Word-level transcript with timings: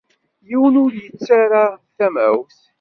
Yiwen 0.49 0.79
ur 0.83 0.91
yettarra 1.01 1.63
tamawt. 1.97 2.57